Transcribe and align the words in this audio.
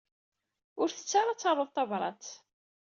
Ur 0.81 0.87
tettu 0.89 1.15
ara 1.19 1.31
ad 1.33 1.39
taruḍ 1.39 1.69
tabrat. 1.71 2.25